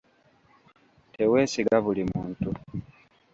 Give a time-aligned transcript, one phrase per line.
[1.13, 2.49] Teweesiga buli muntu.